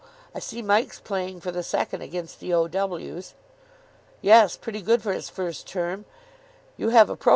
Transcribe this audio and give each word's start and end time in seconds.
I 0.33 0.39
see 0.39 0.63
Mike's 0.63 0.99
playing 0.99 1.41
for 1.41 1.51
the 1.51 1.61
second 1.61 2.01
against 2.01 2.39
the 2.39 2.51
O.W.s." 2.55 3.35
"Yes. 4.19 4.57
Pretty 4.57 4.81
good 4.81 5.03
for 5.03 5.13
his 5.13 5.29
first 5.29 5.67
term. 5.67 6.05
You 6.75 6.89
have 6.89 7.07
a 7.11 7.15
pro. 7.15 7.29